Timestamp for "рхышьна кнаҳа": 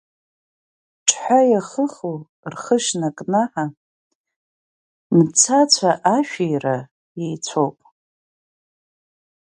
2.51-3.65